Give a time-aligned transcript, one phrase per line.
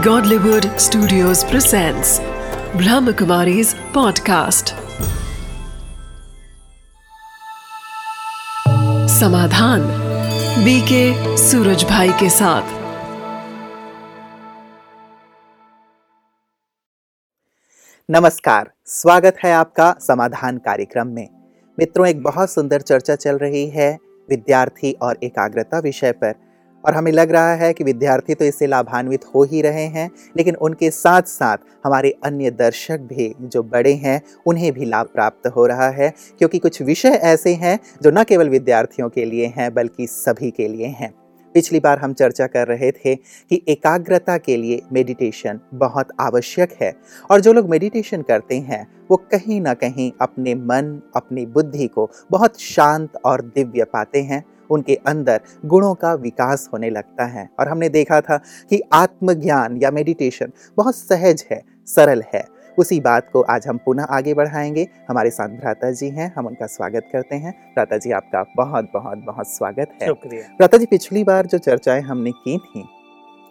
[0.00, 2.20] Godlywood Studios presents
[2.72, 4.70] Brahmakumari's podcast.
[9.08, 9.80] समाधान
[10.64, 12.62] BK Suraj भाई के साथ।
[18.10, 21.28] नमस्कार, स्वागत है आपका समाधान कार्यक्रम में।
[21.78, 23.98] मित्रों, एक बहुत सुंदर चर्चा चल रही है
[24.30, 26.49] विद्यार्थी और एकाग्रता विषय पर।
[26.84, 30.54] और हमें लग रहा है कि विद्यार्थी तो इससे लाभान्वित हो ही रहे हैं, लेकिन
[30.56, 35.66] उनके साथ साथ हमारे अन्य दर्शक भी जो बड़े हैं, उन्हें भी लाभ प्राप्त हो
[35.66, 40.06] रहा है, क्योंकि कुछ विषय ऐसे हैं जो न केवल विद्यार्थियों के लिए हैं, बल्कि
[40.06, 41.12] सभी के लिए हैं।
[41.54, 46.92] पिछली बार हम चर्चा कर रहे थे कि एकाग्रता के लिए मेडिटेशन बहुत आवश्यक है,
[47.30, 52.08] और जो लोग मेडिटेशन करते हैं, वो कहीं ना कहीं अपने मन, अपनी बुद्धि को
[52.30, 57.68] बहुत शांत और दिव्य पाते हैं। उनके अंदर गुणों का विकास होने लगता है। और
[57.68, 58.36] हमने देखा था
[58.70, 62.44] कि आत्मज्ञान या मेडिटेशन बहुत सहज है सरल है।
[62.78, 66.66] उसी बात को आज हम पुनः आगे बढ़ाएँगे। हमारे साथ भ्राता जी हैं हम उनका
[66.66, 71.24] स्वागत करते हैं। भ्राता जी आपका बहुत बहुत बहुत स्वागत है। शुक्रिया। भ्राता जी पिछली
[71.24, 72.84] बार जो चर्चाएँ हमने की थी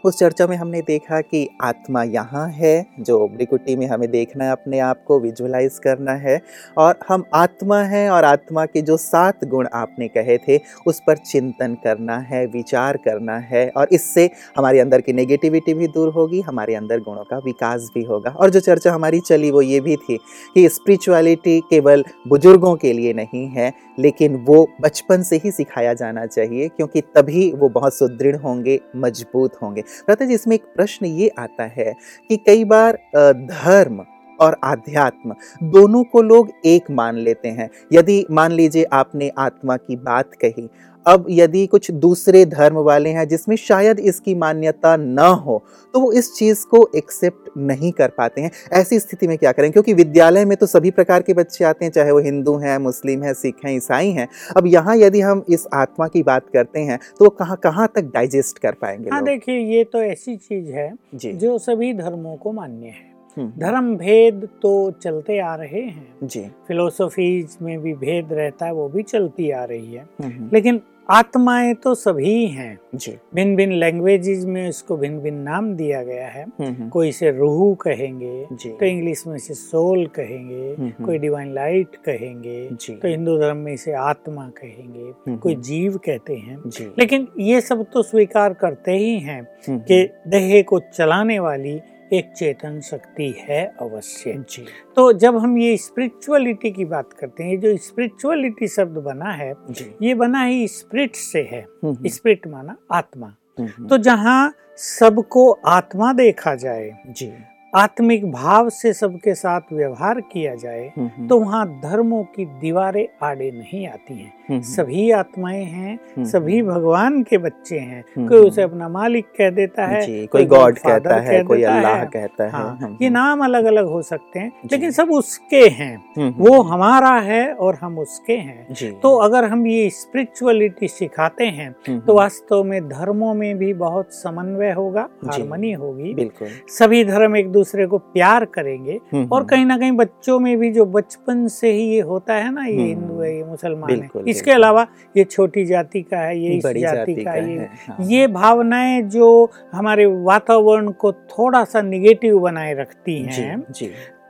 [0.04, 4.52] उस चर्चा में हमने देखा कि आत्मा यहाँ है, जो ब्रिकुटी में हमें देखना है,
[4.52, 6.40] अपने आप को विजुअलाइज करना है।
[6.78, 11.18] और हम आत्मा हैं और आत्मा के जो सात गुण आपने कहे थे, उस पर
[11.18, 16.42] चिंतन करना है, विचार करना है। और इससे हमारे अंदर की नेगेटिविटी भी दूर होगी,
[16.42, 19.96] हमारे अंदर गुणों का विकास भी होगा। और जो चर्चा हमारी चली, वो ये भी
[19.96, 20.18] थी
[20.54, 26.26] कि स्पिरिचुअलिटी केवल बुज़ुर्गों के लिए नहीं है, लेकिन वो बचपन से ही सिखाया जाना
[26.26, 31.28] चाहिए, क्योंकि तभी वो बहुत सुदृढ़ होंगे, मज़बूत होंगे। रहता जी इसमें एक प्रश्न ये
[31.40, 31.94] आता है
[32.30, 33.00] कि कई बार
[33.46, 34.06] धर्म
[34.40, 39.96] और आध्यात्म दोनों को लोग एक मान लेते हैं। यदि मान लीजिए आपने आत्मा की
[39.96, 40.70] बात कही
[41.10, 45.62] अब यदि कुछ दूसरे धर्म वाले हैं जिसमें शायद इसकी मान्यता न हो
[45.94, 49.72] तो वो इस चीज़ को एक्सेप्ट नहीं कर पाते हैं। ऐसी स्थिति में क्या करें?
[49.72, 53.24] क्योंकि विद्यालय में तो सभी प्रकार के बच्चे आते हैं चाहे वो हिंदू हैं मुस्लिम
[53.24, 54.28] हैं सिख हैं ईसाई हैं।
[54.58, 58.12] अब यहाँ यदि हम इस आत्मा की बात करते हैं तो वो कहाँ कहाँ तक
[58.14, 59.24] डाइजेस्ट कर पाएँगे हाँ?
[59.24, 64.48] देखिए ये तो ऐसी चीज़ है जो। सभी धर्मों को मान्य है। हम्म, धर्म भेद
[64.62, 64.70] तो
[65.04, 69.64] चलते आ रहे हैं। जी। फिलोसफीज में भी भेद रहता है वो भी चलती आ
[69.64, 75.20] रही है। हम्म, लेकिन आत्माएँ तो सभी हैं। जी। भिन्न भिन्न लैंग्वेजेस में इसको भिन्न
[75.20, 79.36] भिन्न नाम दिया गया है। हम्म, हम्म, कोई इसे रूह कहेंगे जी। तो इंग्लिश में
[79.36, 84.48] इसे सोल कहेंगे हम्म, कोई डिवाइन लाइट कहेंगे जी। तो हिंदू धर्म में इसे आत्मा
[84.58, 90.04] कहेंगे कोई जीव कहते हैं। जी। लेकिन ये सब तो स्वीकार करते ही हैं कि
[90.28, 91.80] देह को चलाने वाली
[92.14, 94.66] एक चेतन शक्ति है अवश्य। जी।
[94.96, 99.54] तो जब हम ये स्पिरिचुअलिटी की बात करते हैं ये जो स्पिरिचुअलिटी शब्द बना है
[100.02, 105.52] ये बना ही स्प्रिट से है। हम्म, हम्म, स्पिरिट माना आत्मा। हम्म, तो जहाँ सबको
[105.52, 107.34] आत्मा देखा जाए जी।
[107.74, 113.08] आत्मिक भाव से सबके साथ व्यवहार किया जाए हम्म, हम्म, तो वहाँ धर्मों की दीवारें
[113.24, 118.62] आड़े नहीं आती हैं। हम्म, सभी आत्माएँ हैं सभी भगवान के बच्चे हैं। कोई उसे
[118.62, 122.98] अपना मालिक कह देता है कोई गॉड कहता है कह कोई अल्लाह कहता है। हाँ,
[123.02, 127.78] ये नाम अलग अलग हो सकते हैं लेकिन सब उसके हैं। वो हमारा है और
[127.82, 133.58] हम उसके हैं। तो अगर हम ये स्पिरिचुअलिटी सिखाते हैं तो वास्तव में धर्मों में
[133.58, 136.30] भी बहुत समन्वय होगा। हारमनी होगी।
[136.70, 140.58] सभी धर्म एक दूसरे को प्यार करेंगे हम्म, और हम्म, कहीं ना कहीं बच्चों में
[140.58, 144.02] भी जो बचपन से ही ये होता है ना ये हम्म, हिंदू है ये मुसलमान
[144.02, 144.86] है इसके अलावा
[145.18, 149.02] ये छोटी जाति का है ये इस बड़ी जाति का है ये हाँ, ये भावनाएँ
[149.02, 153.56] जो हमारे वातावरण को थोड़ा सा निगेटिव बनाए रखती है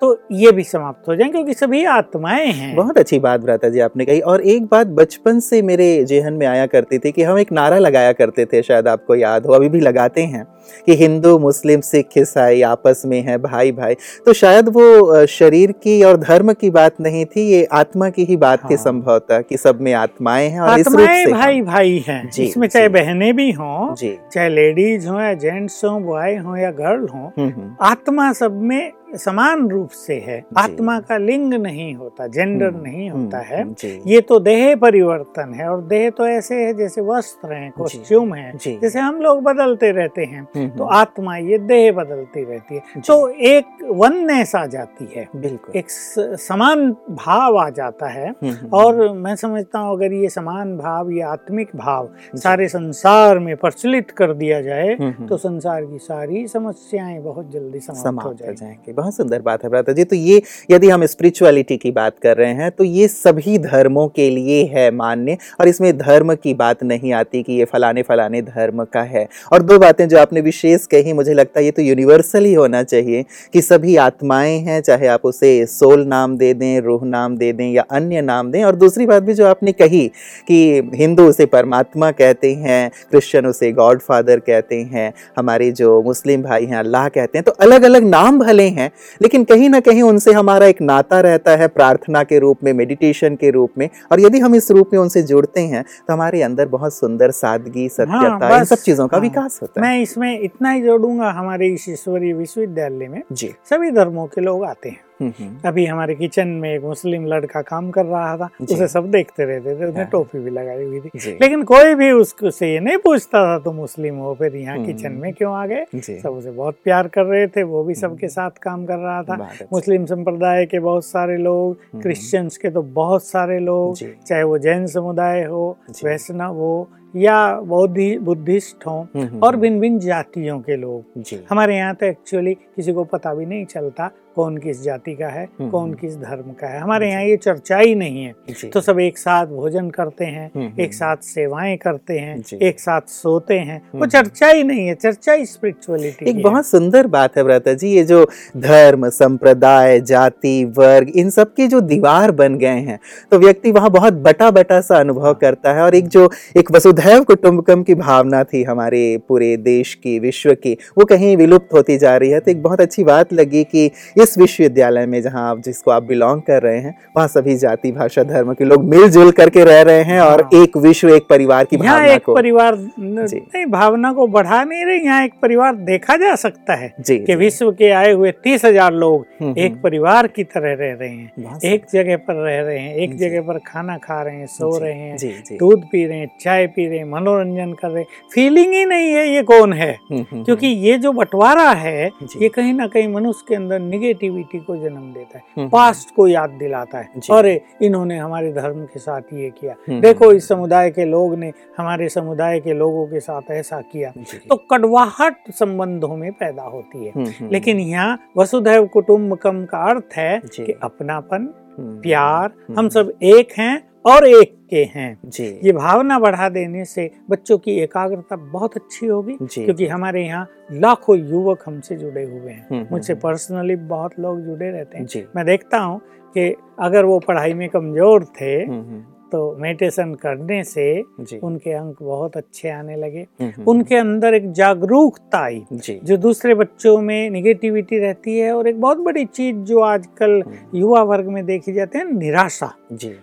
[0.01, 3.79] तो ये भी समाप्त हो जाएँ क्योंकि सभी आत्माएँ हैं। बहुत अच्छी बात भ्राता जी
[3.79, 7.39] आपने कही। और एक बात बचपन से मेरे जेहन में आया करती थी कि हम
[7.39, 10.43] एक नारा लगाया करते थे शायद आपको याद हो अभी भी लगाते हैं
[10.85, 13.95] कि हिंदू मुस्लिम सिख ईसाई आपस में है भाई भाई
[14.25, 18.37] तो शायद वो शरीर की और धर्म की बात नहीं थी ये आत्मा की ही
[18.37, 21.61] बात थी हाँ। संभवतः कि सब में आत्माएँ हैं और इस रूप आत्माएँ से भाई
[21.61, 26.57] भाई हैं। इसमें चाहे। बहनें भी हों चाहे लेडीज़ हों या जेंट्स हों बॉय हों
[26.57, 31.53] या गर्ल हों हम्म, हम्म, आत्मा सब में समान रूप से है। आत्मा का लिंग
[31.53, 33.63] नहीं होता जेंडर हम्म, नहीं हम्म, होता है।
[34.07, 38.51] ये तो देह परिवर्तन है और देह तो ऐसे है जैसे वस्त्र हैं कॉस्ट्यूम है
[38.57, 43.01] जैसे हम लोग बदलते रहते हैं हम्म, तो हम्म, आत्मा ये देह बदलती रहती है।
[43.07, 48.69] तो एक वननेस आ जाती है बिल्कुल। एक समान भाव आ जाता है हम्म, हम्म,
[48.73, 54.11] और मैं समझता हूँ अगर ये समान भाव ये आत्मिक भाव सारे संसार में प्रचलित
[54.11, 58.93] कर दिया जाए हम्म, हम्म, तो संसार की सारी समस्याएँ बहुत जल्दी समाप्त हो जाएँगे।
[58.99, 60.41] बहुत सुंदर बात है भ्राता जी। तो ये,
[60.71, 64.89] यदि हम स्पिरिचुअलिटी की बात कर रहे हैं तो ये सभी धर्मों के लिए है
[64.93, 69.27] मान्य, और इसमें धर्म की बात नहीं आती कि ये फलाने फलाने धर्म का है।
[69.53, 72.81] और दो बातें जो आपने विशेष कही, मुझे लगता है ये तो यूनिवर्सल ही होना
[72.83, 73.23] चाहिए
[73.53, 77.69] कि सभी आत्माएँ हैं, चाहे आप उसे सोल नाम दे दें, रूह नाम दे दें,
[77.69, 80.05] या अन्य नाम दें। और दूसरी बात भी जो आपने कही
[80.47, 86.43] कि हिंदू उसे परमात्मा कहते हैं, क्रिश्चियन उसे गॉड फादर कहते हैं, हमारे जो मुस्लिम
[86.43, 88.88] भाई हैं, अल्लाह कहते हैं तो अलग अलग नाम भले हैं
[89.21, 93.35] लेकिन कहीं ना कहीं उनसे हमारा एक नाता रहता है प्रार्थना के रूप में मेडिटेशन
[93.35, 96.67] के रूप में। और यदि हम इस रूप में उनसे जुड़ते हैं तो हमारे अंदर
[96.67, 100.71] बहुत सुंदर सादगी सत्यता इन सब चीज़ों का हाँ, विकास होता है। मैं इसमें इतना
[100.71, 105.85] ही जोड़ूँगा हमारे इस ईश्वरीय विश्वविद्यालय में। जी। सभी धर्मों के लोग आते हैं। अभी
[105.85, 109.85] हमारे किचन में एक मुस्लिम लड़का काम कर रहा था उसे सब देखते रहते थे
[109.85, 113.43] उसने हाँ। टोपी भी लगाई हुई थी लेकिन कोई भी उसको से ये नहीं पूछता
[113.45, 116.77] था तुम मुस्लिम हो फिर यहाँ हम्म। किचन में क्यों आ गए सब उसे बहुत
[116.83, 119.35] प्यार कर रहे थे वो भी सबके हम्म। साथ काम कर रहा था।
[119.73, 124.57] मुस्लिम संप्रदाय के बहुत सारे लोग हम्म। क्रिश्चियंस के तो बहुत सारे लोग चाहे वो
[124.57, 130.59] जैन समुदाय हो वैष्णव हो या बौद्धि बुद्धिस्ट हो हम्म, हम्म, और भिन्न भिन्न जातियों
[130.59, 135.13] के लोग। हमारे यहाँ तो एक्चुअली किसी को पता भी नहीं चलता कौन किस जाति
[135.15, 138.69] का है हम्म। कौन किस धर्म का है। हमारे यहाँ ये चर्चा ही नहीं है।
[138.73, 143.01] तो सब एक साथ भोजन करते हैं हम्म, एक साथ सेवाएँ करते हैं एक साथ
[143.07, 147.37] सोते हैं। वो हम्म। चर्चा ही नहीं है चर्चा ही स्पिरिचुअलिटी एक बहुत सुंदर बात
[147.37, 148.23] है व्रता जी ये जो
[148.57, 152.99] धर्म संप्रदाय जाति वर्ग इन सब की जो दीवार बन गए हैं
[153.31, 157.23] तो व्यक्ति वहाँ बहुत बटा बटा सा अनुभव करता है और एक जो एक वसुधैव
[157.23, 162.15] कुटुंबकम की भावना थी हमारे पूरे देश की विश्व की। वो कहीं विलुप्त होती जा
[162.17, 163.85] रही है तो एक बहुत अच्छी बात लगी कि
[164.17, 168.23] इस विश्वविद्यालय में जहाँ आप जिसको आप बिलोंग कर रहे हैं वहाँ सभी जाति भाषा
[168.23, 171.77] धर्म के लोग मिलजुल करके रह रहे हैं और हाँ। एक विश्व एक परिवार की
[171.77, 176.35] भावना एक को। परिवार नहीं भावना को बढ़ा नहीं रही यहाँ एक परिवार देखा जा
[176.35, 180.43] सकता है कि विश्व के आए हुए तीस हज़ार लोग हम्म, एक हम्म। परिवार की
[180.45, 184.21] तरह रह रहे हैं। एक जगह पर रह रहे हैं एक जगह पर खाना खा
[184.21, 185.17] रहे हैं सो रहे हैं
[185.53, 188.03] दूध पी रहे हैं चाय पी रहे मनोरंजन कर रहे
[188.33, 189.91] फीलिंग ही नहीं है ये कौन है?
[190.11, 192.05] हम्म, हम्म, क्योंकि ये जो बंटवारा है
[192.41, 196.27] ये कहीं ना कहीं मनुष्य के अंदर निगेटिविटी को जन्म देता है हम्म, पास्ट को
[196.27, 200.89] याद दिलाता है। अरे इन्होंने हमारे धर्म के साथ ये किया। हम्म, देखो इस समुदाय
[200.89, 204.11] के लोग ने हमारे समुदाय के लोगों के साथ ऐसा किया।
[204.49, 210.13] तो कड़वाहट संबंधों में पैदा होती है। हम्म, हम्म, लेकिन यहाँ वसुधैव कुटुम्बकम का अर्थ
[210.13, 215.45] है कि अपनापन हम्म, प्यार हम हम्म, सब एक हैं और एक के हैं। जी।
[215.63, 221.17] ये भावना बढ़ा देने से बच्चों की एकाग्रता बहुत अच्छी होगी क्योंकि हमारे यहाँ लाखों
[221.17, 225.45] युवक हमसे जुड़े हुए हैं। हम्म, मुझसे हम्म, पर्सनली बहुत लोग जुड़े रहते हैं। मैं
[225.45, 225.99] देखता हूँ
[226.35, 231.03] कि अगर वो पढ़ाई में कमज़ोर थे हम्म, हम्म, तो मेडिटेशन करने से
[231.43, 236.55] उनके अंक बहुत अच्छे आने लगे। हम्म, हम्म, उनके अंदर एक जागरूकता आई जी। दूसरे
[236.55, 241.27] बच्चों में निगेटिविटी रहती है और एक बहुत बड़ी चीज़ जो आजकल हम्म, युवा वर्ग
[241.27, 243.15] में देखी जाती है निराशा। जी।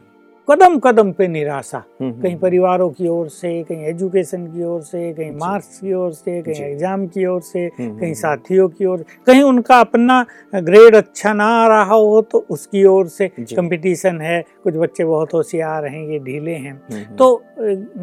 [0.48, 4.81] कदम कदम पे निराशा। हम्म, कहीं हम्म, परिवारों की ओर से कहीं एजुकेशन की ओर
[4.82, 8.69] से कहीं मार्क्स की ओर से कहीं एग्ज़ाम की ओर से हम्म, कहीं हम्म, साथियों
[8.69, 13.28] की ओर कहीं उनका अपना ग्रेड अच्छा ना आ रहा हो तो उसकी ओर से।
[13.38, 17.43] कंपटीशन है कुछ बच्चे बहुत होशियार हैं ये ढीले हैं। हम्म, हम्म, तो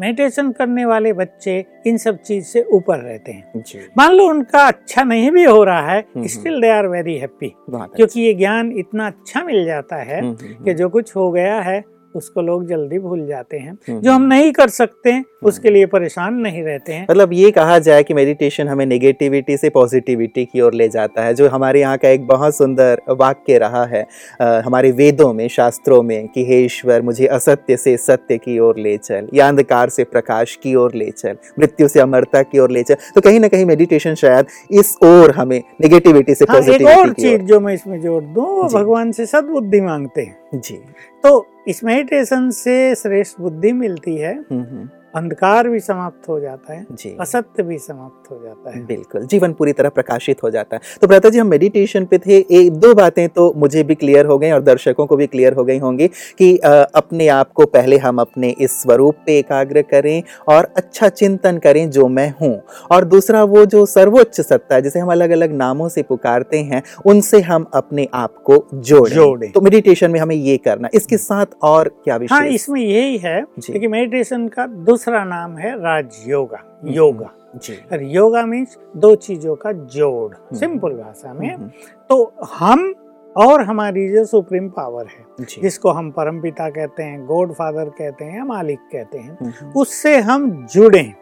[0.00, 3.62] मेडिटेशन करने वाले बच्चे इन सब चीज़ से ऊपर रहते हैं।
[3.98, 7.52] मान लो उनका अच्छा नहीं भी हो रहा है हम्म, still they are very happy
[7.70, 11.60] क्योंकि ये ज्ञान इतना अच्छा मिल जाता है। हम्म, हम्म, कि जो कुछ हो गया
[11.62, 11.82] है
[12.14, 16.34] उसको लोग जल्दी भूल जाते हैं। हम्म, जो हम नहीं कर सकते उसके लिए परेशान
[16.34, 20.74] नहीं रहते हैं। मतलब ये कहा जाए कि मेडिटेशन हमें नेगेटिविटी से पॉजिटिविटी की ओर
[20.74, 24.02] ले जाता है जो हमारे यहाँ का एक बहुत सुंदर वाक्य रहा है
[24.40, 28.78] अ, हमारे वेदों में शास्त्रों में कि हे ईश्वर मुझे असत्य से सत्य की ओर
[28.78, 32.70] ले चल या अंधकार से प्रकाश की ओर ले चल मृत्यु से अमरता की ओर
[32.70, 36.62] ले चल। तो कहीं ना कहीं मेडिटेशन शायद इस ओर हमें नेगेटिविटी से हाँ एक
[36.62, 40.76] और पॉजिटिविटी की चीज़ जो मैं इसमें जोड़ दूँ। भगवान से सदबुद्धि मांगते हैं। जी।
[41.24, 46.72] तो इस मेडिटेशन से श्रेष्ठ बुद्धि मिलती है। हम्म, हम्म, अंधकार भी समाप्त हो जाता
[46.72, 50.76] है जी। असत्य भी समाप्त हो जाता है। बिल्कुल जीवन पूरी तरह प्रकाशित हो जाता
[50.76, 54.26] है। तो भ्राता जी हम मेडिटेशन पे थे एक दो बातें तो मुझे भी क्लियर
[54.26, 57.66] हो गई और दर्शकों को भी क्लियर हो गई होंगी कि अ, अपने आप को
[57.66, 62.54] पहले हम अपने इस स्वरूप पे एकाग्र करें और अच्छा चिंतन करें जो मैं हूँ।
[62.90, 67.40] और दूसरा वो जो सर्वोच्च सत्ता जिसे हम अलग अलग नामों से पुकारते हैं उनसे
[67.42, 71.88] हम अपने आप को जोड़ें। जोड़ें। तो मेडिटेशन में हमें ये करना इसके साथ और
[72.04, 78.02] क्या हाँ इसमें यही है कि मेडिटेशन का दूसरा नाम है राजयोगा योगा। जी। और
[78.02, 81.70] योगा मीन्स दो चीज़ों का जोड़ हम्म। सिंपल भाषा में। हम्म,
[82.08, 82.94] तो हम
[83.36, 88.42] और हमारी जो सुप्रीम पावर है जिसको हम परमपिता कहते हैं गॉड फादर कहते हैं
[88.42, 91.12] मालिक कहते हैं हम्म, उससे हम जुड़े।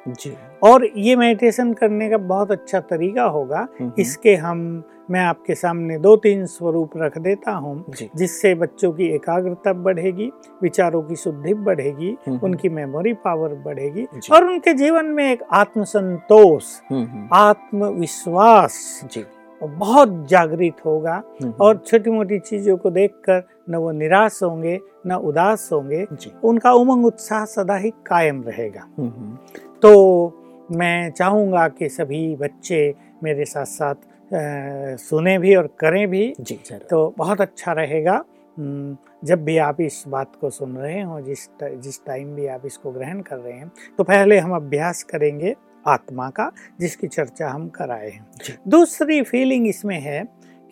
[0.63, 5.99] और ये मेडिटेशन करने का बहुत अच्छा तरीका होगा हम्म, इसके हम मैं आपके सामने
[5.99, 7.85] दो तीन स्वरूप रख देता हूँ
[8.17, 10.31] जिससे बच्चों की एकाग्रता बढ़ेगी
[10.63, 16.65] विचारों की शुद्धि बढ़ेगी हम्म, उनकी मेमोरी पावर बढ़ेगी और उनके जीवन में एक आत्मसंतोष
[16.91, 18.79] हम्म, हम्म, आत्मविश्वास
[19.13, 19.25] जी।
[19.61, 25.15] बहुत जागृत होगा हम्म, और छोटी मोटी चीज़ों को देखकर न वो निराश होंगे न
[25.25, 26.07] उदास होंगे
[26.45, 29.37] उनका उमंग उत्साह सदा ही कायम रहेगा। हम्म, हम्म,
[29.83, 30.39] तो
[30.73, 32.95] मैं चाहूँगा कि सभी बच्चे
[33.25, 33.95] मेरे साथ साथ
[34.35, 36.61] सुने भी और करें भी जी
[36.91, 38.25] तो बहुत अच्छा रहेगा।
[38.59, 42.67] हम्म, जब भी आप इस बात को सुन रहे हो जिस जिस टाइम भी आप
[42.67, 45.55] इसको ग्रहण कर रहे हैं तो पहले हम अभ्यास करेंगे
[45.87, 48.27] आत्मा का जिसकी चर्चा हम कराए हैं।
[48.69, 50.23] दूसरी फीलिंग इसमें है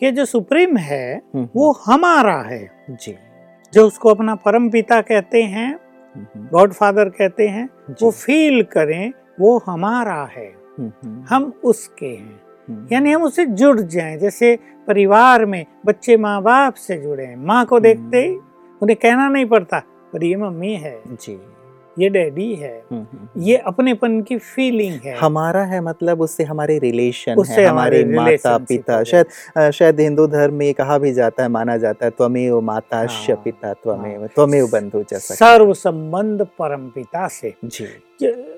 [0.01, 3.15] कि जो सुप्रीम है हम्म, वो हमारा है। जी।
[3.73, 7.67] जो उसको अपना परम पिता कहते हैं हम्म, हम्म, गॉड फादर कहते हैं
[8.01, 12.50] वो फील करें वो हमारा है। हम्म, हम्म, हम उसके हैं। हम्म,
[12.91, 14.55] यानी हम उससे जुड़ जाएँ जैसे
[14.87, 18.35] परिवार में बच्चे माँ बाप से जुड़े हैं माँ को देखते ही
[18.81, 19.79] उन्हें कहना नहीं पड़ता
[20.13, 21.39] पर ये मम्मी है जी।
[21.99, 26.77] ये डैडी है हम्म, हम्म, ये अपनेपन की फीलिंग है। हमारा है मतलब उससे हमारे
[26.79, 31.43] रिलेशन उससे है हमारे हमारे माता पिता शायद शायद हिंदू धर्म में कहा भी जाता
[31.43, 36.47] है माना जाता है त्वमेव माता श हाँ, पिता त्वमेव त्वमेव बंधु जैसा सर्व संबंध
[36.59, 37.85] परम पिता से जी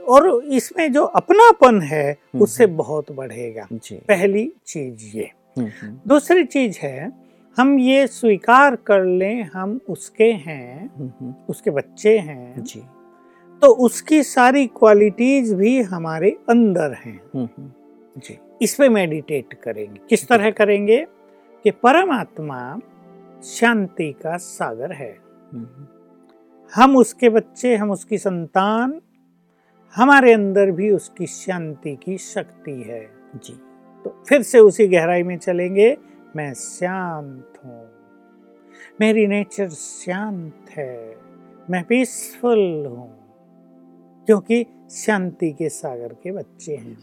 [0.07, 6.43] और इसमें जो अपनापन है हम्म, उससे हम्म। बहुत बढ़ेगा। पहली चीज़ ये। हम्म, दूसरी
[6.43, 7.11] चीज़ है
[7.57, 10.91] हम ये स्वीकार कर लें हम उसके हैं
[11.49, 12.79] उसके बच्चे हैं जी।
[13.61, 17.21] तो उसकी सारी क्वालिटीज भी हमारे अंदर हैं।
[18.17, 21.05] जी। इस पे मेडिटेट करेंगे। किस तरह करेंगे?
[21.63, 22.79] कि परमात्मा
[23.43, 25.17] शांति का सागर है।
[26.75, 29.01] हम उसके बच्चे हम उसकी संतान
[29.95, 33.53] हमारे अंदर भी उसकी शांति की शक्ति है। जी।
[34.03, 35.97] तो फिर से उसी गहराई में चलेंगे।
[36.35, 37.89] मैं शांत हूँ।
[39.01, 41.17] मेरी नेचर शांत है।
[41.69, 43.19] मैं पीसफुल हूँ।
[44.25, 46.97] क्योंकि शांति के सागर के बच्चे हैं।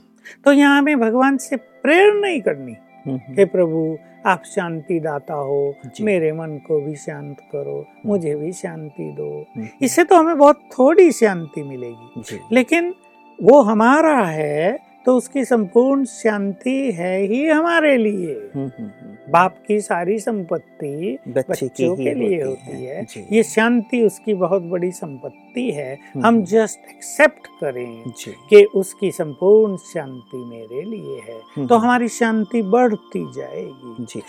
[0.44, 2.72] तो यहाँ हमें भगवान से प्रेयर नहीं करनी।
[3.06, 8.52] हम्म, हे प्रभु आप शांति दाता हो मेरे मन को भी शांत करो मुझे भी
[8.52, 12.94] शांति दो। हम्म, इससे तो हमें बहुत थोड़ी शांति मिलेगी। लेकिन
[13.42, 19.56] वो हमारा है तो उसकी संपूर्ण शांति है ही हमारे लिए। हम्म, हम्म, हम्म, बाप
[19.68, 24.90] की सारी संपत्ति बच्चे के लिए होती होती है। है। ये शांति उसकी बहुत बड़ी
[24.90, 28.04] संपत्ति है। हम जस्ट एक्सेप्ट करें
[28.50, 34.22] कि उसकी संपूर्ण शांति मेरे लिए है। तो हमारी शांति बढ़ती जाएगी। जी।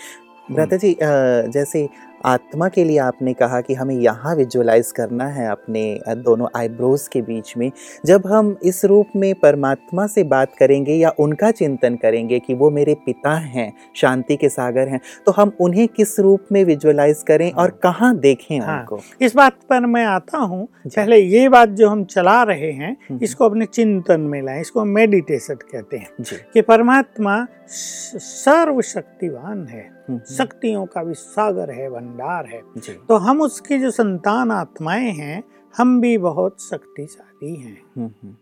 [0.54, 1.88] भ्राता जी जैसे
[2.24, 7.22] आत्मा के लिए आपने कहा कि हमें यहाँ विजुअलाइज करना है अपने दोनों आईब्रोज के
[7.22, 7.70] बीच में
[8.06, 12.70] जब हम इस रूप में परमात्मा से बात करेंगे या उनका चिंतन करेंगे कि वो
[12.70, 17.52] मेरे पिता हैं शांति के सागर हैं तो हम उन्हें किस रूप में विजुअलाइज करें
[17.52, 19.00] और कहाँ देखें हाँ। उनको?
[19.20, 23.20] इस बात पर मैं आता हूँ पहले ये बात जो हम चला रहे हैं हम्म,
[23.22, 26.08] इसको अपने चिंतन में लाएँ इसको मेडिटेशन कहते हैं
[26.54, 32.62] कि परमात्मा सर्वशक्तिवान है। हम्म, हम्म, शक्तियों का भी सागर है भंडार है।
[33.08, 35.42] तो हम उसकी जो संतान आत्माएँ हैं
[35.74, 38.36] हम भी बहुत शक्तिशाली हैं।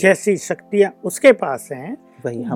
[0.00, 1.96] जैसी शक्तियाँ उसके पास हैं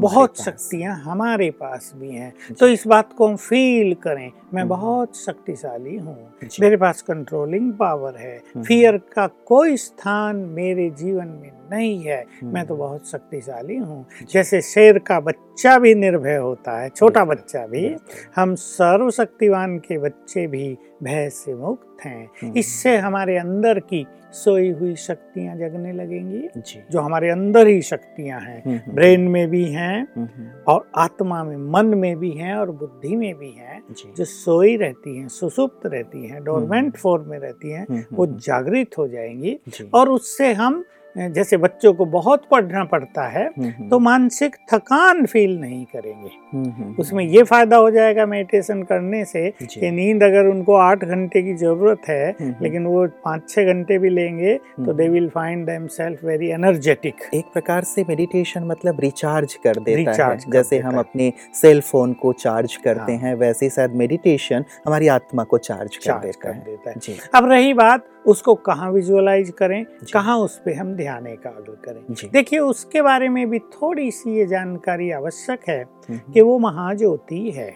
[0.00, 5.17] बहुत शक्तियाँ हमारे पास भी हैं। तो इस बात को हम फील करें मैं। बहुत
[5.17, 6.17] शक्तिशाली हूँ।
[6.61, 12.55] मेरे पास कंट्रोलिंग पावर है। फियर का कोई स्थान मेरे जीवन में नहीं है। हम्म,
[12.55, 17.67] मैं तो बहुत शक्तिशाली हूँ। जैसे शेर का बच्चा भी निर्भय होता है छोटा बच्चा
[17.67, 17.97] भी
[18.37, 24.71] हम सर्वशक्तिवान के बच्चे भी भय से मुक्त हैं। हम्म, इससे हमारे अंदर की सोई
[24.71, 26.49] हुई शक्तियाँ जगने लगेंगी
[26.91, 30.91] जो। हमारे अंदर ही शक्तियाँ हैं। हम्म, हम्म, ब्रेन में भी हैं हम्म, हम्म, और
[30.97, 33.83] आत्मा में मन में भी हैं और बुद्धि में भी हैं
[34.19, 38.39] जो। सोई रहती हैं सुसुप्त रहती हैं डोरमेंट फॉर्म में रहती हैं हम्म, वो हम्म,
[38.39, 39.59] जागृत हो जाएँगी
[39.95, 40.85] और उससे हम
[41.19, 46.31] जैसे बच्चों को बहुत पढ़ना पड़ता है हम्म, हम्म, तो मानसिक थकान फील नहीं करेंगे।
[46.53, 51.05] हम्म, हम्म, उसमें ये फ़ायदा हो जाएगा मेडिटेशन करने से कि नींद अगर उनको आठ
[51.05, 55.09] घंटे की ज़रूरत है हम्म, लेकिन वो पाँच छः घंटे भी लेंगे तो हम्म, they
[55.09, 60.51] will find themselves very energetic एक प्रकार से मेडिटेशन मतलब रिचार्ज कर देता रिचार्ज है
[60.53, 65.45] जैसे हम अपने सेल फ़ोन को चार्ज करते हाँ। हैं वैसे शायद मेडिटेशन हमारी आत्मा
[65.45, 70.75] को चार्ज कर देता है। अब रही बात उसको कहाँ विजुअलाइज करें कहाँ उस पर
[70.75, 75.83] हम ध्यान एकाग्र करें। देखिए उसके बारे में भी थोड़ी सी ये जानकारी आवश्यक है
[75.83, 77.71] हम्म, कि वो महाज्योति है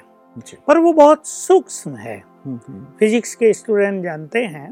[0.68, 2.16] पर वो बहुत सूक्ष्म है।
[2.46, 4.70] हम्म, हम्म, फिजिक्स के स्टूडेंट जानते हैं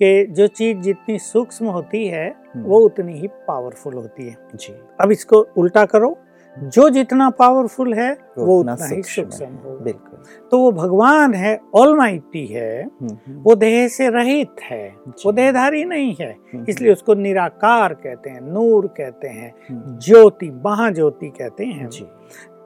[0.00, 4.74] कि जो चीज़ जितनी सूक्ष्म होती है हम्म, वो उतनी ही पावरफुल होती है। जी।
[5.00, 6.16] अब इसको उल्टा करो
[6.58, 10.18] जो जितना पावरफुल है वो उतना ही सूक्ष्म है। बिल्कुल।
[10.50, 14.88] तो वो भगवान है ऑलमाइटी है हम्म, हम्म, वो देह से रहित है
[15.24, 19.54] वो देहधारी नहीं है हम्म, इसलिए उसको निराकार कहते हैं नूर कहते हैं
[19.98, 22.04] ज्योति महाज्योति कहते हैं। जी।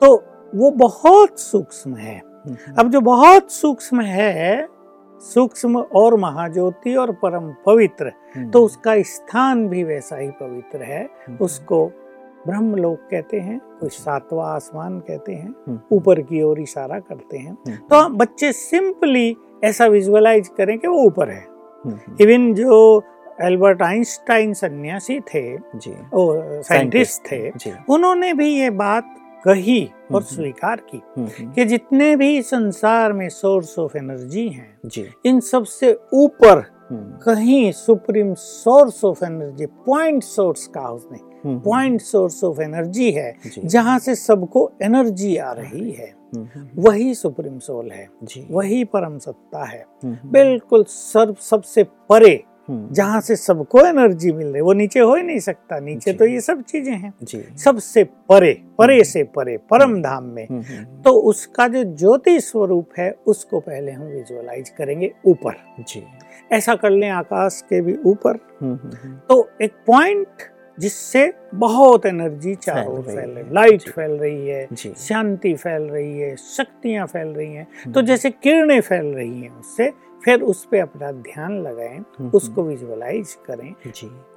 [0.01, 0.15] तो
[0.55, 2.19] वो बहुत सूक्ष्म है।
[2.79, 4.67] अब जो बहुत सूक्ष्म है
[5.21, 8.11] सूक्ष्म और महाज्योति और परम पवित्र
[8.53, 11.37] तो उसका स्थान भी वैसा ही पवित्र है हम्म,
[12.41, 17.37] उसको ब्रह्मलोक कहते हैं कुछ सातवा आसमान कहते हैं हम्म, ऊपर की ओर इशारा करते
[17.37, 21.47] हैं। हम्म, तो बच्चे सिंपली ऐसा विजुअलाइज करें कि वो ऊपर है।
[21.85, 23.03] हम्म, इवन जो
[23.41, 27.51] एल्बर्ट आइंस्टाइन सन्यासी थे जी। और साइंटिस्ट थे
[27.89, 31.01] उन्होंने भी ये बात कही और। स्वीकार की
[31.55, 34.79] कि जितने भी संसार में सोर्स ऑफ़ एनर्जी हैं
[35.25, 42.61] इन सबसे ऊपर कहीं supreme source of energy point source कहा उसने पॉइंट सोर्स ऑफ़
[42.61, 48.07] एनर्जी है जहाँ से सबको एनर्जी आ रही है। हम्म, हम्म, वही सुप्रीम सोल है
[48.23, 53.79] जी। वही परम सत्ता है। हम्म, हम्म, बिल्कुल सर्व सबसे परे हम्म, जहाँ से सबको
[53.79, 57.13] एनर्जी मिल रही वो नीचे हो ही नहीं सकता नीचे तो ये सब चीज़ें हैं।
[57.57, 62.39] सबसे परे परे हम्म। से परे परम धाम में। हम्म, हम्म, तो उसका जो ज्योति
[62.39, 66.03] स्वरूप है उसको पहले हम विजुअलाइज करेंगे ऊपर। जी।
[66.51, 70.27] ऐसा कर लें आकाश के भी ऊपर। हम्म, हम्म, हम्म, तो एक पॉइंट
[70.81, 76.35] जिससे बहुत एनर्जी चारों फैल रही है। लाइट फैल रही है शांति फैल रही है
[76.35, 79.91] शक्तियाँ फैल रही हैं। तो हम्म, जैसे किरणें फैल रही हैं उससे
[80.25, 83.73] फिर उस पर अपना ध्यान लगाएँ हम्म, उसको विजुअलाइज करें।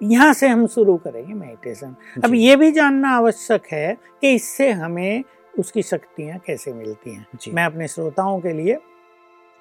[0.02, 5.24] यहाँ से हम शुरू करेंगे मेडिटेशन अब ये भी जानना आवश्यक है कि इससे हमें
[5.58, 8.78] उसकी शक्तियाँ कैसे मिलती हैं। मैं अपने श्रोताओं के लिए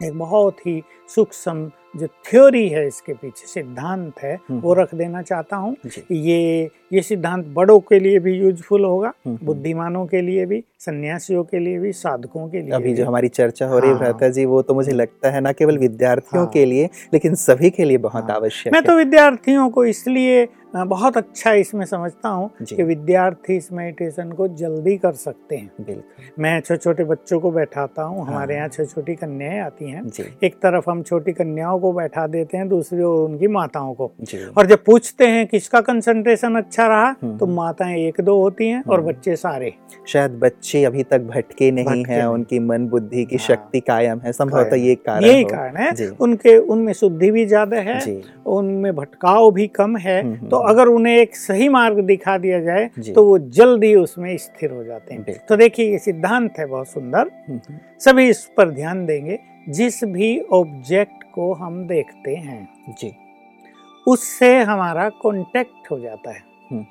[0.03, 5.21] एक बहुत ही सूक्ष्म जो थ्योरी है इसके पीछे सिद्धांत है हम्म, वो रख देना
[5.21, 5.75] चाहता हूँ
[6.11, 10.63] ये ये सिद्धांत बड़ों के लिए भी यूजफुल होगा हम्म, हम्म। बुद्धिमानों के लिए भी
[10.79, 13.95] सन्यासियों के लिए भी साधकों के लिए अभी भी। जो हमारी चर्चा हो रही है
[13.95, 17.35] हाँ। भ्राता जी वो तो मुझे लगता है ना केवल विद्यार्थियों हाँ। के लिए लेकिन
[17.35, 22.29] सभी के लिए बहुत हाँ। आवश्यक मैं तो विद्यार्थियों को इसलिए बहुत अच्छा इसमें समझता
[22.29, 27.39] हूँ कि विद्यार्थी इस मेडिटेशन को जल्दी कर सकते हैं। बिल्कुल। मैं छोटे छोटे बच्चों
[27.39, 30.03] को बैठाता हूँ हमारे हाँ। यहाँ छोटी छोटी कन्याएँ आती हैं।
[30.43, 34.11] एक तरफ़ हम छोटी कन्याओं को बैठा देते हैं दूसरी ओर उनकी माताओं को।
[34.57, 38.83] और जब पूछते हैं किसका कंसंट्रेशन अच्छा रहा हम्म। तो माताएँ एक दो होती हैं
[38.83, 39.73] और हम्म। बच्चे सारे।
[40.07, 44.31] शायद बच्चे अभी तक भटके नहीं हैं उनकी मन बुद्धि की हाँ। शक्ति कायम है
[44.31, 47.99] संभवतः ये कारण यही कारण है। उनके उनमें शुद्धि भी ज़्यादा है
[48.47, 52.59] उनमें भटकाव भी कम है हम्म, तो हम्म, अगर उन्हें एक सही मार्ग दिखा दिया
[52.59, 56.87] जाए तो वो जल्दी उसमें स्थिर हो जाते हैं। तो देखिए ये सिद्धांत है बहुत
[56.87, 62.69] सुंदर। हम्म, हम्म, सभी इस पर ध्यान देंगे। जिस भी ऑब्जेक्ट को हम देखते हैं
[62.99, 63.11] जी।
[64.07, 66.85] उससे हमारा कांटेक्ट हो जाता है। हम्म,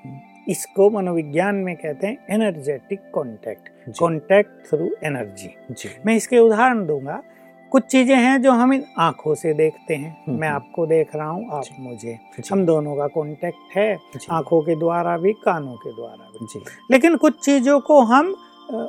[0.48, 5.50] इसको मनोविज्ञान में कहते हैं एनर्जेटिक कांटेक्ट जी। कांटेक्ट थ्रू एनर्जी
[6.06, 7.22] मैं इसके उदाहरण दूँगा।
[7.72, 11.16] कुछ चीज़ें हैं जो हम इन आँखों से देखते हैं। हम्म, मैं हम्म। आपको देख
[11.16, 12.18] रहा हूँ आप मुझे।
[12.52, 13.98] हम दोनों का कॉन्टेक्ट है
[14.30, 18.34] आँखों के द्वारा भी कानों के द्वारा भी। लेकिन कुछ चीज़ों को हम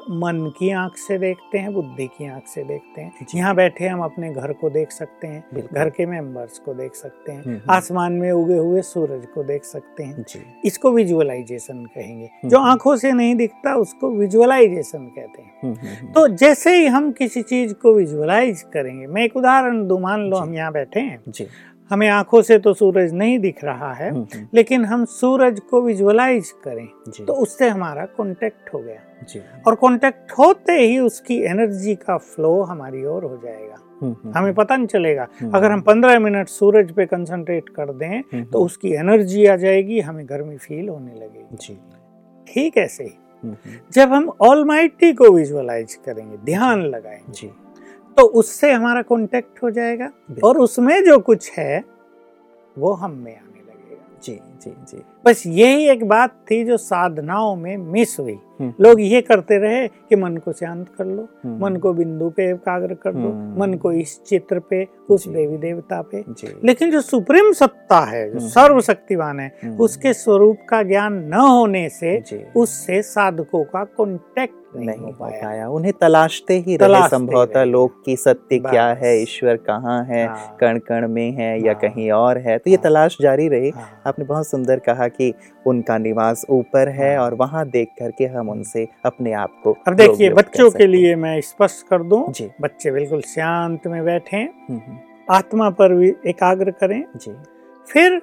[0.10, 3.88] मन की आँख से देखते हैं बुद्धि की आँख से देखते हैं। जी। यहाँ बैठे
[3.88, 7.56] हम अपने घर को देख सकते हैं घर के मेंबर्स को देख सकते हैं हम्म,
[7.56, 10.26] हम्म। आसमान में उगे हुए सूरज को देख सकते हैं।
[10.66, 16.76] इसको विजुअलाइजेशन कहेंगे। जो हम्म। आँखों से नहीं दिखता उसको विजुअलाइजेशन कहते हैं। तो जैसे
[16.78, 20.72] ही हम किसी चीज़ को विजुअलाइज करेंगे मैं एक उदाहरण दूँ मान लो हम यहाँ
[20.72, 21.48] बैठे हैं। जी।
[21.90, 25.82] हमें आँखों से तो सूरज नहीं दिख रहा है हम्म, हम्म, लेकिन हम सूरज को
[25.82, 26.88] विजुअलाइज करें
[27.26, 33.04] तो उससे हमारा कांटेक्ट हो गया। और कांटेक्ट होते ही उसकी एनर्जी का फ्लो हमारी
[33.06, 37.70] ओर हो जाएगा। हम्म, हमें पता नहीं चलेगा। अगर हम पंद्रह मिनट सूरज पे कंसंट्रेट
[37.70, 41.76] कर दें तो उसकी एनर्जी आ जाएगी हमें गर्मी फील होने लगेगी।
[42.48, 43.18] ठीक ऐसे ही।
[43.94, 47.48] जब हम ऑलमाइटी को विजुअलाइज करेंगे ध्यान लगाएँगे
[48.18, 50.10] तो उससे हमारा कॉन्टेक्ट हो जाएगा
[50.44, 51.84] और उसमें जो कुछ है
[52.78, 57.56] वो हम में आने लगेगा। जी जी जी। बस यही एक बात थी जो साधनाओं
[57.56, 61.66] में मिस हुई। हम्म, लोग ये करते रहे कि मन को शांत कर लो हम्म,
[61.66, 65.58] मन को बिंदु पे एकाग्र कर दो हम्म। मन को इस चित्र पे उस देवी
[65.58, 66.24] देवता पे।
[66.64, 72.18] लेकिन जो सुप्रीम सत्ता है जो। सर्वशक्तिवान है उसके स्वरूप का ज्ञान न होने से
[72.56, 78.16] उससे साधकों का कांटेक्ट नहीं, हो पाया। पाया। उन्हें तलाशते ही रहे संभवतः। लोग की
[78.16, 82.38] सत्य क्या है ईश्वर कहाँ है हाँ, कण कण में है या हाँ। कहीं और
[82.38, 83.72] है। तो ये हाँ। तलाश जारी रही।
[84.08, 85.34] आपने बहुत सुंदर कहा कि
[85.68, 89.94] उनका निवास ऊपर है हाँ। और वहाँ देख करके हम उनसे अपने आप को अब
[89.94, 94.78] देखिए बच्चों के लिए मैं स्पष्ट कर दूँ। जी। बच्चे बिल्कुल शांत में बैठे। हम्म,
[94.78, 94.98] हम्म,
[95.32, 97.32] आत्मा पर भी एकाग्र करें। जी।
[97.92, 98.22] फिर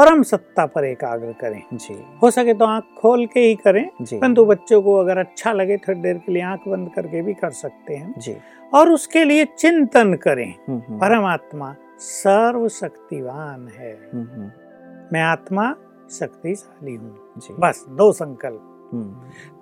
[0.00, 4.18] परम सत्ता पर एकाग्र करें। जी। हो सके तो आँख खोल के ही करें। जी।
[4.18, 7.50] परंतु बच्चों को अगर अच्छा लगे थोड़ी देर के लिए आँख बंद करके भी कर
[7.50, 8.36] सकते हैं। जी।
[8.74, 14.50] और उसके लिए चिंतन करें। हम्म, हम्म, परमात्मा सर्वशक्तिवान है। हम्म,
[15.12, 15.74] मैं आत्मा
[16.10, 17.18] शक्तिशाली हूँ।
[17.60, 18.69] बस दो संकल्प।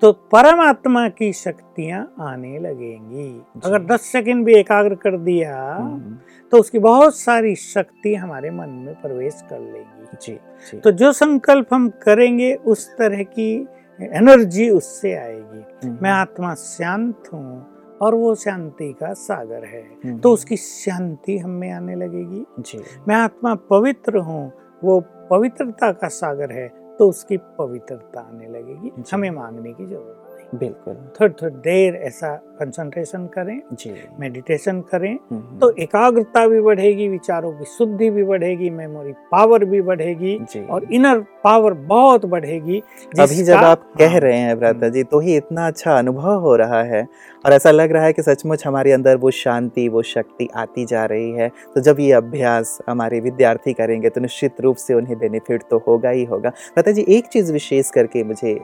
[0.00, 6.16] तो परमात्मा की शक्तियाँ आने लगेंगी। अगर 10 सेकंड भी एकाग्र कर दिया हम्म,
[6.50, 11.12] तो उसकी बहुत सारी शक्ति हमारे मन में प्रवेश कर लेगी। जी जी। तो जो
[11.12, 13.68] संकल्प हम करेंगे उस तरह की
[14.02, 17.66] एनर्जी उससे आएगी। हम्म, मैं आत्मा शांत हूँ
[18.02, 22.78] और वो शांति का सागर है। हम्म, तो उसकी शांति हम में आने लगेगी। जी।
[23.08, 24.52] मैं आत्मा पवित्र हूँ
[24.84, 30.58] वो पवित्रता का सागर है। तो उसकी पवित्रता आने लगेगी। हमें मांगने की ज़रूरत नहीं।
[30.58, 37.08] बिल्कुल। थोड़ी थोड़ी देर ऐसा कंसंट्रेशन करें जी। मेडिटेशन करें हम्म, तो एकाग्रता भी बढ़ेगी
[37.08, 40.36] विचारों की शुद्धि भी बढ़ेगी मेमोरी पावर भी बढ़ेगी
[40.70, 42.82] और इनर पावर बहुत बढ़ेगी
[43.20, 46.40] अभी जब आप कह हाँ, रहे हैं व्रता हम्म। जी तो ही इतना अच्छा अनुभव
[46.40, 47.06] हो रहा है
[47.44, 51.04] और ऐसा लग रहा है कि सचमुच हमारे अंदर वो शांति वो शक्ति आती जा
[51.04, 55.62] रही है। तो जब ये अभ्यास हमारे विद्यार्थी करेंगे तो निश्चित रूप से उन्हें बेनिफिट
[55.70, 58.54] तो होगा ही होगा। व्रता जी एक चीज़ विशेष करके मुझे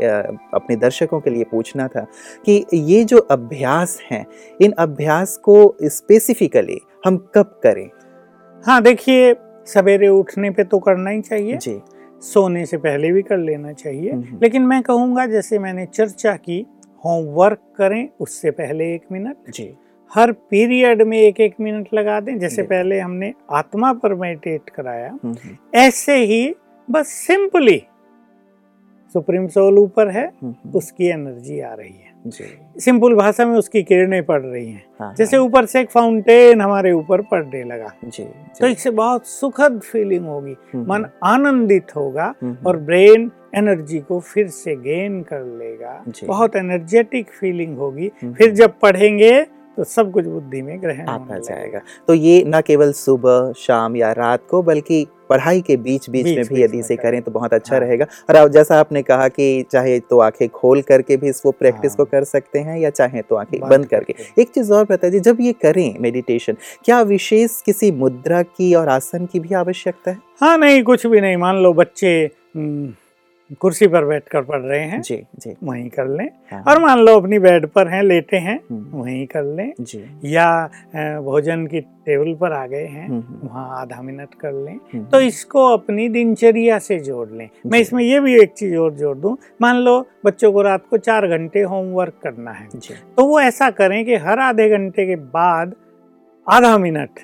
[0.54, 2.06] अपने दर्शकों के लिए पूछना था
[2.46, 4.26] कि ये जो अभ्यास हैं।
[4.62, 7.90] इन अभ्यास को स्पेसिफिकली हम कब करें?
[8.66, 9.34] हाँ देखिए
[9.66, 11.80] सवेरे उठने पे तो करना ही चाहिए। जी।
[12.20, 16.66] सोने से पहले भी कर लेना चाहिए। हम्म, लेकिन मैं कहूँगा जैसे मैंने चर्चा की
[17.04, 19.74] होमवर्क करें उससे पहले एक मिनट। जी।
[20.14, 25.10] हर पीरियड में एक एक मिनट लगा दें। जैसे पहले हमने आत्मा पर मेडिटेट कराया।
[25.10, 26.54] हम्म, हम्म, ऐसे ही
[26.90, 27.82] बस सिंपली
[29.14, 32.14] सुप्रीम सोल ऊपर है हम्म, उसकी एनर्जी आ रही है।
[32.80, 36.60] सिंपल भाषा में उसकी किरणें पड़ रही हैं। हाँ जैसे ऊपर हाँ, से एक फाउंटेन
[36.60, 38.28] हमारे ऊपर पड़ने लगा। जी जी,
[38.60, 44.20] तो इससे बहुत सुखद फीलिंग होगी। हम्म, मन आनंदित होगा हम्म, और ब्रेन एनर्जी को
[44.20, 50.10] फिर से गेन कर लेगा। बहुत एनर्जेटिक फीलिंग होगी। हम्म, फिर जब पढ़ेंगे तो सब
[50.12, 54.62] कुछ बुद्धि में ग्रहण आता जाएगा तो ये न केवल सुबह शाम या रात को
[54.62, 57.80] बल्कि पढ़ाई के बीच बीच बीच में भी यदि इसे करें। तो बहुत अच्छा हाँ।
[57.80, 61.96] रहेगा और जैसा आपने कहा कि चाहे तो आँखें खोल करके भी इसको प्रैक्टिस हाँ।
[61.96, 65.40] को कर सकते हैं या चाहे तो आँखें बंद करके। एक चीज़ और बताइए जब
[65.40, 70.56] ये करें मेडिटेशन क्या विशेष किसी मुद्रा की और आसन की भी आवश्यकता है हाँ
[70.58, 72.14] नहीं कुछ भी नहीं मान लो बच्चे
[73.60, 77.16] कुर्सी पर बैठकर पढ़ रहे हैं। जी जी। वहीं कर लें। हाँ, और मान लो
[77.20, 80.46] अपनी बेड पर हैं लेटे हैं हम्म, वहीं कर लें। जी। या
[81.20, 85.20] भोजन की टेबल पर आ गए हैं हम्म, हम्म, वहाँ आधा मिनट कर लें। तो
[85.20, 89.36] इसको अपनी दिनचर्या से जोड़ लें। मैं इसमें ये भी एक चीज़ और जोड़ दूँ।
[89.62, 93.70] मान लो बच्चों को रात को चार घंटे होमवर्क करना है। जी। तो वो ऐसा
[93.70, 95.74] करें कि हर आधे घंटे के बाद
[96.46, 97.20] आधा मिनट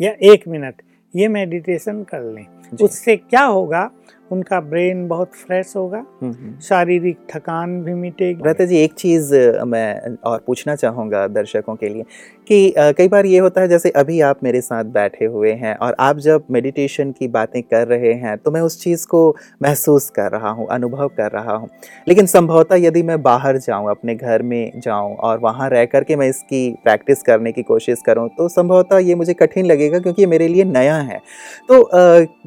[0.00, 0.82] या एक मिनट
[1.14, 2.46] ये मेडिटेशन कर लें।
[2.82, 3.90] उससे क्या होगा?
[4.30, 9.34] उनका ब्रेन बहुत फ्रेश होगा। हम्म, हम्म। शारीरिक थकान भी मिटेगी। रहता जी एक चीज़
[9.66, 12.02] मैं और पूछना चाहूँगा दर्शकों के लिए
[12.48, 15.96] कि कई बार ये होता है जैसे अभी आप मेरे साथ बैठे हुए हैं और
[16.00, 19.20] आप जब मेडिटेशन की बातें कर रहे हैं तो मैं उस चीज़ को
[19.62, 21.68] महसूस कर रहा हूँ अनुभव कर रहा हूँ।
[22.08, 26.16] लेकिन संभवतः यदि मैं बाहर जाऊँ अपने घर में जाऊँ और वहाँ रह कर के
[26.16, 30.26] मैं इसकी प्रैक्टिस करने की कोशिश करूँ तो संभवतः ये मुझे कठिन लगेगा क्योंकि ये
[30.26, 31.18] मेरे लिए नया है।
[31.68, 31.82] तो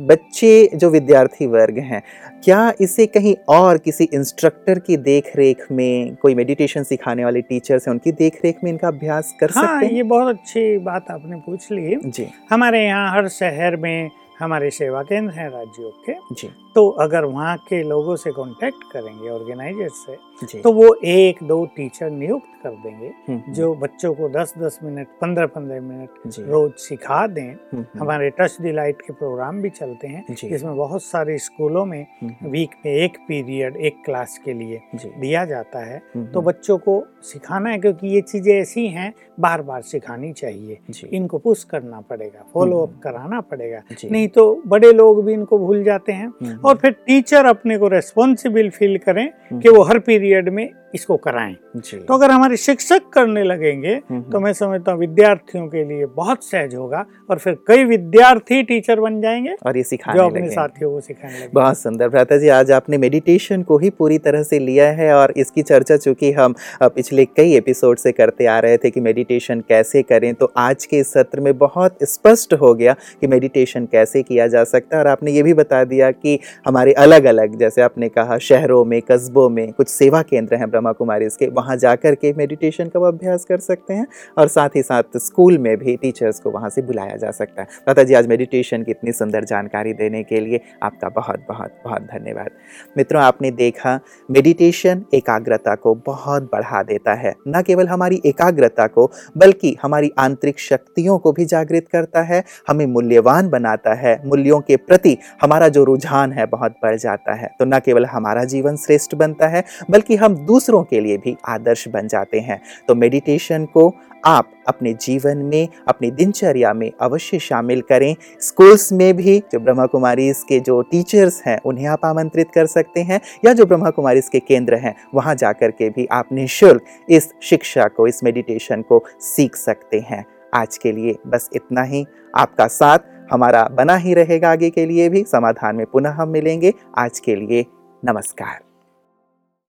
[0.06, 2.04] बच्चे जो विद्यार्थी वर्ग हैं।
[2.44, 7.88] क्या इसे कहीं और किसी इंस्ट्रक्टर की देख रेख में कोई मेडिटेशन सिखाने वाले टीचर्स
[7.88, 9.94] हैं उनकी देख रेख में इनका अभ्यास कर हाँ सकते हैं?
[9.94, 15.02] ये बहुत अच्छी बात आपने पूछ ली। जी। हमारे यहाँ हर शहर में हमारे सेवा
[15.04, 20.31] केंद्र हैं राज्यों के। जी। तो अगर वहाँ के लोगों से कांटेक्ट करेंगे ऑर्गेनाइजर से
[20.62, 25.08] तो वो एक दो टीचर नियुक्त कर देंगे हम्म, हम्म, जो बच्चों को 10-10 मिनट
[25.22, 30.36] 15-15 मिनट रोज सिखा दें। हम्म, हमारे टच द लाइट के प्रोग्राम भी चलते हैं
[30.50, 32.06] जिसमें बहुत सारे स्कूलों में
[32.44, 36.02] वीक में एक पीरियड एक क्लास के लिए दिया जाता है।
[36.34, 40.78] तो बच्चों को सिखाना है क्योंकि ये चीज़ें ऐसी हैं बार बार सिखानी चाहिए।
[41.14, 45.84] इनको पुश करना पड़ेगा फॉलो अप। कराना पड़ेगा। नहीं तो बड़े लोग भी इनको भूल
[45.84, 50.81] जाते हैं। और फिर टीचर अपने को रेस्पॉन्सिबल फील करें कि वो हर पीरियड में
[50.96, 55.84] इसको कराएँ। तो अगर हमारे शिक्षक करने लगेंगे हम्म, तो मैं समझता हूँ विद्यार्थियों के
[55.84, 60.26] लिए बहुत सहज होगा और फिर कई विद्यार्थी टीचर बन जाएँगे और ये सिखाने जो
[60.26, 64.18] अपने साथियों को सिखाने लगे बहुत सुंदर। भ्राता जी आज आपने मेडिटेशन को ही पूरी
[64.20, 68.58] तरह से लिया है और इसकी चर्चा चूँकि हम पिछले कई एपिसोड से करते आ
[68.60, 72.74] रहे थे कि मेडिटेशन कैसे करें तो आज के इस सत्र में बहुत स्पष्ट हो
[72.74, 76.40] गया कि मेडिटेशन कैसे किया जा सकता है। और आपने ये भी बता दिया कि
[76.68, 80.92] हमारे अलग अलग जैसे आपने कहा शहरों में कस्बों में कुछ सेवा केंद्र हैं ब्रह्म
[80.92, 84.76] ब्रह्मा कुमारी इसके, वहाँ जा कर के मेडिटेशन का अभ्यास कर सकते हैं और साथ
[84.76, 88.14] ही साथ स्कूल में भी टीचर्स को वहाँ से बुलाया जा सकता है। दादा जी
[88.14, 92.50] आज मेडिटेशन की इतनी सुंदर जानकारी देने के लिए आपका बहुत बहुत बहुत धन्यवाद।
[92.98, 94.00] मित्रों, आपने देखा
[94.32, 100.60] मेडिटेशन एकाग्रता को बहुत बढ़ा देता है। न केवल हमारी एकाग्रता को, बल्कि हमारी आंतरिक
[100.60, 105.84] शक्तियों को भी जागृत करता है, हमें मूल्यवान बनाता है, मूल्यों के प्रति हमारा जो
[105.84, 110.16] रुझान है बहुत बढ़ जाता है। तो न केवल हमारा जीवन श्रेष्ठ बनता है, बल्कि
[110.16, 110.36] हम
[110.72, 113.94] दूसरों के लिए भी आदर्श बन जाते हैं। तो मेडिटेशन को
[114.26, 119.86] आप अपने जीवन में, अपनी दिनचर्या में अवश्य शामिल करें। स्कूल्स में भी जो ब्रह्मा
[119.86, 124.22] कुमारी के जो टीचर्स हैं, उन्हें आप आमंत्रित कर सकते हैं। या जो ब्रह्मा कुमारी
[124.22, 129.04] के केंद्र हैं, वहाँ जा के भी आप निःशुल्क इस शिक्षा को, इस मेडिटेशन को
[129.20, 132.06] सीख सकते हैं। आज के लिए बस इतना ही।
[132.36, 133.00] आपका साथ
[133.32, 137.36] हमारा बना ही रहेगा आगे के लिए भी। समाधान में पुनः हम मिलेंगे। आज के
[137.36, 137.66] लिए
[138.06, 138.71] नमस्कार।